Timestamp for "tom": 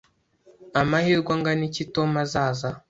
1.93-2.09